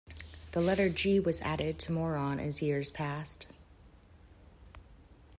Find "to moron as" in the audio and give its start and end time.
1.77-2.59